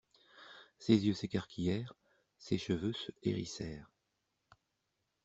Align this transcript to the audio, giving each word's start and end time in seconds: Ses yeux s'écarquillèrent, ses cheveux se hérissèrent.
Ses 0.79 1.05
yeux 1.05 1.13
s'écarquillèrent, 1.13 1.93
ses 2.39 2.57
cheveux 2.57 2.91
se 2.93 3.11
hérissèrent. 3.21 3.91